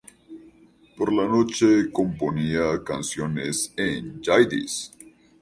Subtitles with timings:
[0.97, 4.91] Por la noche componía canciones en yidis.